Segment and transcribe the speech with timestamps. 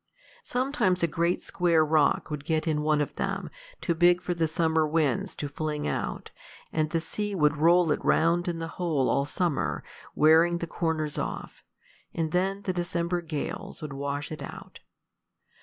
[0.41, 3.51] Sometimes a great square rock would get in one of them,
[3.81, 6.31] too big for the summer winds to fling out,
[6.73, 9.83] and the sea would roll it round in the hole all summer,
[10.15, 11.63] wear the corners off,
[12.15, 14.79] and then the December gales would wash it out.